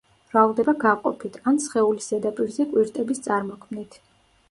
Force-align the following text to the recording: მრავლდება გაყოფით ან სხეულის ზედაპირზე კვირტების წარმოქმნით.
მრავლდება 0.29 0.73
გაყოფით 0.83 1.37
ან 1.53 1.61
სხეულის 1.67 2.09
ზედაპირზე 2.09 2.69
კვირტების 2.75 3.25
წარმოქმნით. 3.29 4.05